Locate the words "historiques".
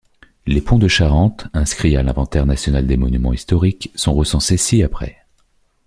3.33-3.91